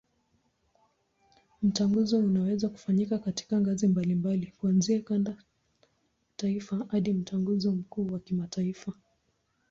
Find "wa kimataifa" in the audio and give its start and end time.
8.13-8.93